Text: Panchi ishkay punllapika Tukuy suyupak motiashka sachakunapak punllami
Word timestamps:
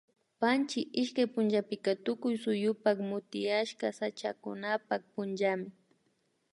Panchi 0.39 0.79
ishkay 1.01 1.27
punllapika 1.33 1.91
Tukuy 2.05 2.35
suyupak 2.43 2.97
motiashka 3.09 3.87
sachakunapak 3.99 5.01
punllami 5.13 5.69